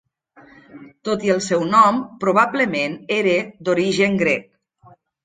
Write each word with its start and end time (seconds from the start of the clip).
Tot 1.09 1.25
i 1.27 1.31
el 1.33 1.43
seu 1.47 1.65
nom 1.73 1.99
probablement 2.23 2.95
era 3.19 3.37
d'origen 3.69 4.19
grec. 4.23 4.49